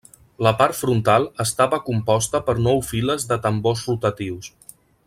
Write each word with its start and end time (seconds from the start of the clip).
La 0.45 0.53
part 0.61 0.77
frontal 0.77 1.27
estava 1.45 1.81
composta 1.91 2.43
per 2.49 2.57
nou 2.71 2.83
files 2.89 3.31
de 3.33 3.39
tambors 3.45 3.89
rotatius. 3.93 4.55